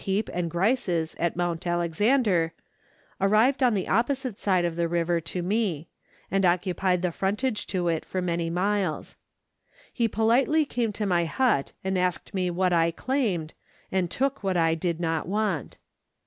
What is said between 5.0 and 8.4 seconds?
to me, and occupied the frontage to it for